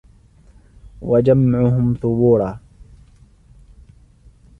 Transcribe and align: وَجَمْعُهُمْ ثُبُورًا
وَجَمْعُهُمْ 1.01 1.93
ثُبُورًا 1.93 2.59